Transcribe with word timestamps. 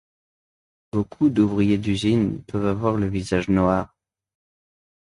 Beaucoup 0.91 1.29
d'ouvriers 1.29 1.77
d'usines 1.77 2.41
peuvent 2.45 2.65
avoir 2.65 2.95
le 2.95 3.05
visage 3.05 3.49
noir. 3.49 3.95